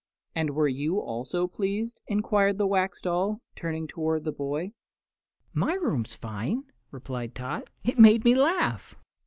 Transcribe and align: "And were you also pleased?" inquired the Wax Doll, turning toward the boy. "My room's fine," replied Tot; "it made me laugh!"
"And 0.33 0.55
were 0.55 0.67
you 0.67 0.99
also 0.99 1.45
pleased?" 1.45 2.01
inquired 2.07 2.57
the 2.57 2.65
Wax 2.65 2.99
Doll, 3.01 3.39
turning 3.55 3.85
toward 3.85 4.23
the 4.23 4.31
boy. 4.31 4.71
"My 5.53 5.75
room's 5.75 6.15
fine," 6.15 6.63
replied 6.89 7.35
Tot; 7.35 7.69
"it 7.83 7.99
made 7.99 8.25
me 8.25 8.33
laugh!" 8.33 8.95